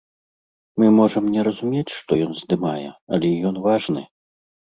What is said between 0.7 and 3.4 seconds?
Мы можам не разумець, што ён здымае, але